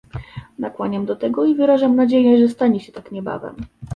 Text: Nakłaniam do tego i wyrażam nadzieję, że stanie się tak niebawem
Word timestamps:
Nakłaniam 0.59 1.05
do 1.05 1.15
tego 1.15 1.45
i 1.45 1.55
wyrażam 1.55 1.95
nadzieję, 1.95 2.37
że 2.47 2.53
stanie 2.53 2.79
się 2.79 2.91
tak 2.91 3.11
niebawem 3.11 3.55